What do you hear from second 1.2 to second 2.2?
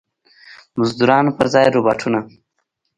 پر ځای روباټونه.